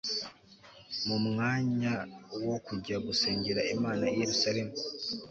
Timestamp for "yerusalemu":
4.21-4.73